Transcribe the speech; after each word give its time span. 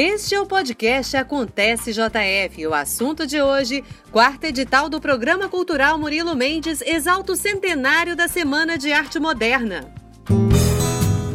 Este 0.00 0.36
é 0.36 0.40
o 0.40 0.46
podcast 0.46 1.16
Acontece 1.16 1.90
JF. 1.92 2.68
O 2.68 2.72
assunto 2.72 3.26
de 3.26 3.42
hoje, 3.42 3.82
quarto 4.12 4.44
edital 4.44 4.88
do 4.88 5.00
Programa 5.00 5.48
Cultural 5.48 5.98
Murilo 5.98 6.36
Mendes, 6.36 6.80
exalta 6.82 7.32
o 7.32 7.36
centenário 7.36 8.14
da 8.14 8.28
Semana 8.28 8.78
de 8.78 8.92
Arte 8.92 9.18
Moderna. 9.18 9.92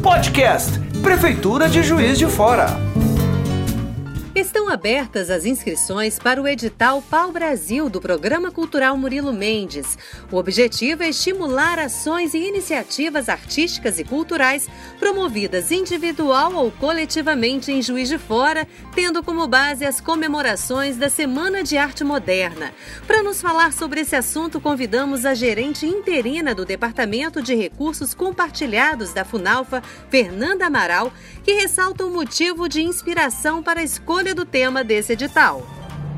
Podcast 0.02 0.80
Prefeitura 1.02 1.68
de 1.68 1.82
Juiz 1.82 2.16
de 2.16 2.26
Fora. 2.26 2.93
Estão 4.34 4.68
abertas 4.68 5.30
as 5.30 5.44
inscrições 5.44 6.18
para 6.18 6.42
o 6.42 6.48
edital 6.48 7.00
Pau 7.00 7.30
Brasil 7.30 7.88
do 7.88 8.00
Programa 8.00 8.50
Cultural 8.50 8.96
Murilo 8.96 9.32
Mendes. 9.32 9.96
O 10.28 10.36
objetivo 10.36 11.04
é 11.04 11.10
estimular 11.10 11.78
ações 11.78 12.34
e 12.34 12.38
iniciativas 12.38 13.28
artísticas 13.28 14.00
e 14.00 14.02
culturais 14.02 14.68
promovidas 14.98 15.70
individual 15.70 16.52
ou 16.52 16.72
coletivamente 16.72 17.70
em 17.70 17.80
Juiz 17.80 18.08
de 18.08 18.18
Fora, 18.18 18.66
tendo 18.92 19.22
como 19.22 19.46
base 19.46 19.84
as 19.84 20.00
comemorações 20.00 20.96
da 20.96 21.08
Semana 21.08 21.62
de 21.62 21.76
Arte 21.76 22.02
Moderna. 22.02 22.74
Para 23.06 23.22
nos 23.22 23.40
falar 23.40 23.72
sobre 23.72 24.00
esse 24.00 24.16
assunto, 24.16 24.60
convidamos 24.60 25.24
a 25.24 25.32
gerente 25.32 25.86
interina 25.86 26.52
do 26.52 26.64
Departamento 26.64 27.40
de 27.40 27.54
Recursos 27.54 28.14
Compartilhados 28.14 29.12
da 29.12 29.24
Funalfa, 29.24 29.80
Fernanda 30.10 30.66
Amaral, 30.66 31.12
que 31.44 31.52
ressalta 31.52 32.04
o 32.04 32.10
motivo 32.10 32.68
de 32.68 32.82
inspiração 32.82 33.62
para 33.62 33.78
a 33.78 33.84
escolha 33.84 34.23
escolha 34.24 34.34
do 34.34 34.46
tema 34.46 34.82
desse 34.82 35.12
edital. 35.12 35.60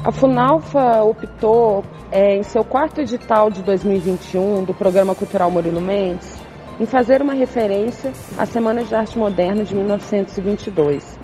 A 0.04 0.12
Funalfa 0.12 1.02
optou, 1.02 1.84
é, 2.12 2.36
em 2.36 2.42
seu 2.44 2.62
quarto 2.62 3.00
edital 3.00 3.50
de 3.50 3.64
2021 3.64 4.62
do 4.62 4.72
Programa 4.72 5.12
Cultural 5.12 5.50
Murilo 5.50 5.80
Mendes, 5.80 6.32
em 6.78 6.86
fazer 6.86 7.20
uma 7.20 7.32
referência 7.32 8.12
à 8.38 8.46
Semana 8.46 8.84
de 8.84 8.94
Arte 8.94 9.18
Moderna 9.18 9.64
de 9.64 9.74
1922. 9.74 11.18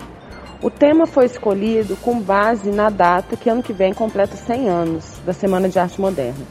O 0.61 0.69
tema 0.69 1.07
foi 1.07 1.25
escolhido 1.25 1.95
com 1.97 2.19
base 2.19 2.69
na 2.69 2.89
data 2.89 3.37
que 3.37 3.49
ano 3.49 3.63
que 3.63 3.71
vem 3.71 3.93
completa 3.93 4.35
100 4.35 4.67
anos 4.67 5.05
da 5.25 5.31
Semana 5.31 5.69
de 5.69 5.79
Arte 5.79 6.01
Moderna. 6.01 6.45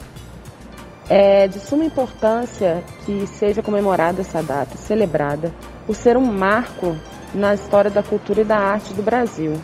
É 1.11 1.47
de 1.47 1.61
suma 1.61 1.85
importância 1.85 2.83
que 3.05 3.27
seja 3.27 3.63
comemorada 3.63 4.23
essa 4.23 4.43
data, 4.43 4.79
celebrada, 4.79 5.53
por 5.87 5.95
ser 5.95 6.17
um 6.17 6.25
marco 6.25 6.97
na 7.35 7.53
história 7.53 7.91
da 7.91 8.03
cultura 8.03 8.41
e 8.41 8.45
da 8.45 8.57
arte 8.57 8.95
do 8.95 9.03
Brasil. 9.03 9.61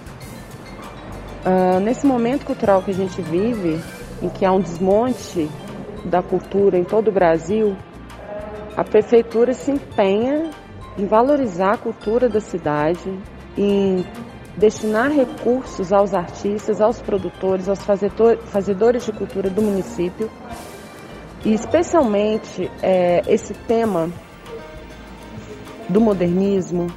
Uh, 1.44 1.80
nesse 1.80 2.06
momento 2.06 2.44
cultural 2.44 2.82
que 2.82 2.90
a 2.90 2.94
gente 2.94 3.22
vive, 3.22 3.80
em 4.20 4.28
que 4.28 4.44
há 4.44 4.52
um 4.52 4.60
desmonte 4.60 5.48
da 6.04 6.22
cultura 6.22 6.76
em 6.76 6.84
todo 6.84 7.08
o 7.08 7.12
Brasil, 7.12 7.76
a 8.76 8.84
prefeitura 8.84 9.54
se 9.54 9.70
empenha 9.70 10.50
em 10.96 11.06
valorizar 11.06 11.74
a 11.74 11.76
cultura 11.76 12.28
da 12.28 12.40
cidade, 12.40 13.16
em 13.56 14.04
destinar 14.56 15.10
recursos 15.10 15.92
aos 15.92 16.12
artistas, 16.12 16.80
aos 16.80 17.00
produtores, 17.00 17.68
aos 17.68 17.78
fazedores 17.82 19.06
de 19.06 19.12
cultura 19.12 19.48
do 19.48 19.62
município. 19.62 20.28
E 21.44 21.54
especialmente 21.54 22.68
é, 22.82 23.22
esse 23.28 23.54
tema 23.54 24.10
do 25.88 26.00
modernismo 26.00 26.88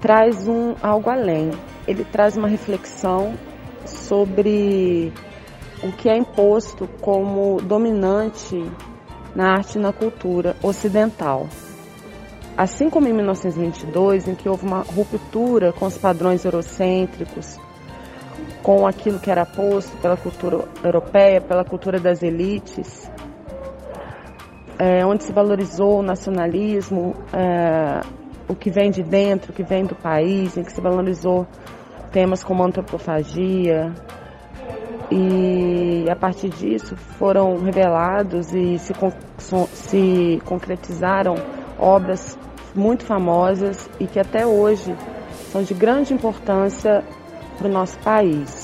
traz 0.00 0.48
um 0.48 0.74
algo 0.82 1.10
além. 1.10 1.50
Ele 1.86 2.04
traz 2.04 2.36
uma 2.36 2.48
reflexão 2.48 3.34
sobre 3.86 5.12
o 5.82 5.92
que 5.92 6.08
é 6.08 6.16
imposto 6.16 6.88
como 7.00 7.60
dominante 7.62 8.62
na 9.34 9.52
arte 9.52 9.78
e 9.78 9.80
na 9.80 9.92
cultura 9.92 10.56
ocidental. 10.62 11.48
Assim 12.56 12.90
como 12.90 13.08
em 13.08 13.12
1922, 13.12 14.28
em 14.28 14.34
que 14.34 14.48
houve 14.48 14.66
uma 14.66 14.82
ruptura 14.82 15.72
com 15.72 15.86
os 15.86 15.96
padrões 15.96 16.44
eurocêntricos, 16.44 17.58
com 18.62 18.86
aquilo 18.86 19.18
que 19.18 19.30
era 19.30 19.46
posto 19.46 19.96
pela 19.98 20.16
cultura 20.16 20.68
europeia, 20.84 21.40
pela 21.40 21.64
cultura 21.64 21.98
das 21.98 22.22
elites, 22.22 23.10
é, 24.78 25.04
onde 25.06 25.24
se 25.24 25.32
valorizou 25.32 26.00
o 26.00 26.02
nacionalismo, 26.02 27.14
é, 27.32 28.00
o 28.48 28.54
que 28.54 28.70
vem 28.70 28.90
de 28.90 29.02
dentro, 29.02 29.52
o 29.52 29.54
que 29.54 29.62
vem 29.62 29.84
do 29.84 29.94
país, 29.94 30.56
em 30.56 30.62
que 30.62 30.72
se 30.72 30.80
valorizou 30.80 31.46
temas 32.10 32.44
como 32.44 32.62
antropofagia, 32.62 33.92
e 35.10 36.04
a 36.08 36.14
partir 36.14 36.50
disso 36.50 36.96
foram 36.96 37.58
revelados 37.60 38.54
e 38.54 38.78
se, 38.78 38.92
se 39.72 40.42
concretizaram 40.44 41.34
obras 41.78 42.38
muito 42.74 43.04
famosas 43.04 43.90
e 43.98 44.06
que 44.06 44.20
até 44.20 44.46
hoje 44.46 44.94
são 45.50 45.62
de 45.62 45.74
grande 45.74 46.14
importância 46.14 47.02
para 47.58 47.66
o 47.66 47.70
nosso 47.70 47.98
país. 47.98 48.59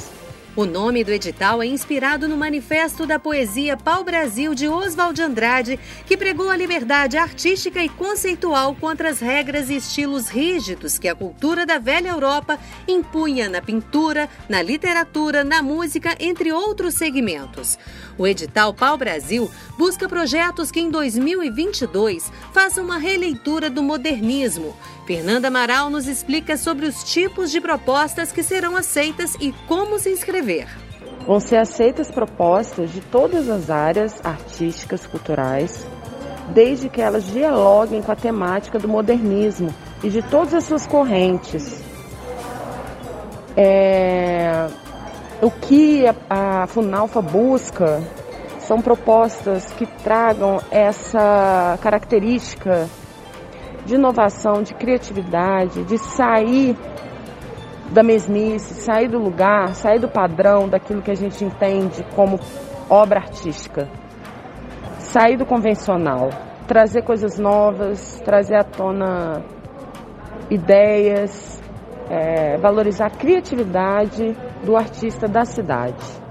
O 0.57 0.65
nome 0.65 1.05
do 1.05 1.13
edital 1.13 1.63
é 1.63 1.67
inspirado 1.67 2.27
no 2.27 2.35
manifesto 2.35 3.05
da 3.05 3.19
poesia 3.19 3.77
Pau 3.77 4.03
Brasil 4.03 4.55
de 4.55 4.67
Oswald 4.67 5.21
Andrade, 5.21 5.79
que 6.07 6.17
pregou 6.17 6.49
a 6.49 6.57
liberdade 6.57 7.19
artística 7.19 7.85
e 7.85 7.91
conceitual 7.91 8.75
contra 8.75 9.11
as 9.11 9.21
regras 9.21 9.69
e 9.69 9.77
estilos 9.77 10.29
rígidos 10.29 10.99
que 10.99 11.09
a 11.09 11.15
cultura 11.15 11.67
da 11.67 11.79
velha 11.79 12.09
Europa 12.09 12.59
impunha 12.89 13.51
na 13.51 13.61
pintura, 13.61 14.31
na 14.49 14.63
literatura, 14.63 15.45
na 15.45 15.63
música, 15.63 16.17
entre 16.19 16.51
outros 16.51 16.95
segmentos. 16.95 17.79
O 18.17 18.27
edital 18.27 18.73
Pau 18.73 18.97
Brasil 18.97 19.51
busca 19.77 20.09
projetos 20.09 20.71
que 20.71 20.81
em 20.81 20.89
2022 20.89 22.33
façam 22.55 22.83
uma 22.83 22.97
releitura 22.97 23.69
do 23.69 23.83
modernismo. 23.83 24.75
Fernanda 25.07 25.47
Amaral 25.47 25.89
nos 25.89 26.09
explica 26.09 26.57
sobre 26.57 26.85
os 26.85 27.05
tipos 27.05 27.53
de 27.53 27.61
propostas 27.61 28.33
que 28.33 28.43
serão 28.43 28.77
aceitas 28.77 29.37
e 29.41 29.53
como 29.69 30.01
se 30.01 30.11
inscrever. 30.11 30.67
Vão 31.25 31.39
ser 31.39 31.59
aceitas 31.59 32.11
propostas 32.11 32.91
de 32.91 33.01
todas 33.01 33.49
as 33.49 33.71
áreas 33.71 34.21
artísticas, 34.25 35.07
culturais, 35.07 35.87
desde 36.49 36.89
que 36.89 37.01
elas 37.01 37.25
dialoguem 37.25 38.03
com 38.03 38.11
a 38.11 38.17
temática 38.17 38.81
do 38.81 38.89
modernismo 38.89 39.73
e 40.03 40.11
de 40.11 40.23
todas 40.23 40.55
as 40.55 40.65
suas 40.65 40.89
correntes. 40.89 41.81
É... 43.57 44.67
O 45.41 45.53
que 45.53 46.05
a, 46.07 46.63
a 46.63 46.67
Funalfa 46.67 47.23
busca 47.23 48.03
são 48.59 48.81
propostas 48.81 49.67
que 49.75 49.87
tragam 50.03 50.61
essa 50.71 51.79
característica 51.81 52.89
de 53.87 53.95
inovação, 53.95 54.63
de 54.63 54.75
criatividade, 54.75 55.85
de 55.85 55.97
sair 55.97 56.77
da 57.93 58.03
mesmice, 58.03 58.75
sair 58.75 59.09
do 59.09 59.19
lugar, 59.19 59.75
sair 59.75 60.01
do 60.01 60.09
padrão 60.09 60.69
daquilo 60.69 61.01
que 61.01 61.11
a 61.11 61.15
gente 61.15 61.45
entende 61.45 62.05
como 62.15 62.39
obra 62.91 63.21
artística. 63.21 63.89
Sair 64.99 65.37
do 65.37 65.47
convencional, 65.47 66.31
trazer 66.67 67.03
coisas 67.03 67.39
novas, 67.39 68.21
trazer 68.25 68.57
à 68.57 68.65
tona 68.65 69.45
ideias, 70.51 71.63
é, 72.11 72.59
valorizar 72.59 73.07
a 73.07 73.11
criatividade 73.11 74.37
do 74.65 74.77
artista 74.77 75.29
da 75.29 75.45
cidade. 75.45 76.26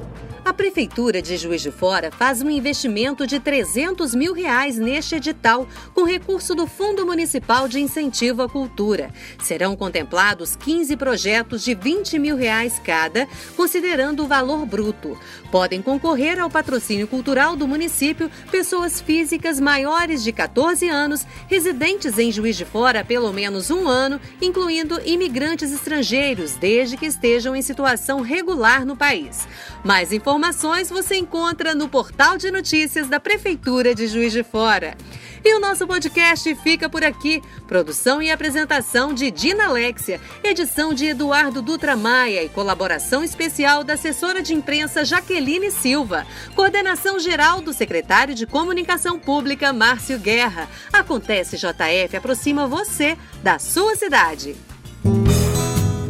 A 0.56 0.64
Prefeitura 0.66 1.22
de 1.22 1.36
Juiz 1.36 1.62
de 1.62 1.70
Fora 1.70 2.10
faz 2.10 2.42
um 2.42 2.50
investimento 2.50 3.28
de 3.28 3.42
300 3.42 4.16
mil 4.16 4.32
reais 4.32 4.78
neste 4.78 5.16
edital, 5.16 5.68
com 5.94 6.06
recurso 6.06 6.56
do 6.56 6.66
Fundo 6.66 7.06
Municipal 7.06 7.68
de 7.68 7.82
Incentivo 7.82 8.42
à 8.42 8.48
Cultura. 8.48 9.12
Serão 9.44 9.76
contemplados 9.76 10.56
15 10.56 10.96
projetos 10.96 11.62
de 11.62 11.76
20 11.76 12.18
mil 12.20 12.38
reais 12.38 12.80
cada, 12.82 13.28
considerando 13.58 14.24
o 14.24 14.28
valor 14.28 14.66
bruto. 14.66 15.20
Podem 15.52 15.82
concorrer 15.82 16.40
ao 16.40 16.50
patrocínio 16.50 17.06
cultural 17.06 17.58
do 17.58 17.68
município 17.68 18.32
pessoas 18.50 19.02
físicas 19.02 19.60
maiores 19.60 20.24
de 20.24 20.32
14 20.32 20.88
anos, 20.88 21.28
residentes 21.50 22.18
em 22.18 22.32
Juiz 22.32 22.56
de 22.56 22.64
Fora 22.64 23.02
há 23.02 23.04
pelo 23.04 23.34
menos 23.34 23.70
um 23.70 23.90
ano, 23.90 24.22
incluindo 24.42 25.02
imigrantes 25.04 25.74
estrangeiros, 25.74 26.54
desde 26.54 26.96
que 26.96 27.08
estejam 27.08 27.54
em 27.58 27.62
situação 27.62 28.22
regular 28.22 28.86
no 28.86 28.96
país. 28.96 29.46
Mais 29.84 30.14
informações 30.14 30.45
informações 30.46 30.92
você 30.92 31.16
encontra 31.16 31.74
no 31.74 31.90
portal 31.90 32.38
de 32.38 32.52
notícias 32.52 33.08
da 33.08 33.20
Prefeitura 33.20 33.96
de 33.96 34.06
Juiz 34.06 34.32
de 34.32 34.44
Fora. 34.44 34.96
E 35.44 35.56
o 35.56 35.60
nosso 35.60 35.88
podcast 35.88 36.54
fica 36.58 36.88
por 36.88 37.04
aqui. 37.04 37.42
Produção 37.68 38.22
e 38.22 38.30
apresentação 38.30 39.12
de 39.12 39.32
Dina 39.32 39.66
Alexia, 39.66 40.22
edição 40.44 40.94
de 40.94 41.08
Eduardo 41.08 41.64
Dutra 41.64 41.96
Maia 41.96 42.44
e 42.44 42.50
colaboração 42.50 43.24
especial 43.24 43.84
da 43.84 43.94
assessora 43.94 44.44
de 44.44 44.54
imprensa 44.54 45.04
Jaqueline 45.04 45.72
Silva. 45.72 46.28
Coordenação 46.56 47.20
geral 47.20 47.60
do 47.60 47.74
secretário 47.74 48.36
de 48.36 48.46
Comunicação 48.46 49.18
Pública 49.18 49.74
Márcio 49.74 50.20
Guerra. 50.20 50.70
Acontece 50.94 51.58
JF 51.58 52.16
aproxima 52.16 52.68
você 52.68 53.18
da 53.42 53.58
sua 53.58 53.96
cidade. 53.96 54.56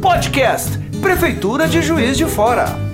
Podcast 0.01 0.77
Prefeitura 1.01 1.69
de 1.69 1.81
Juiz 1.81 2.17
de 2.17 2.25
Fora. 2.25 2.84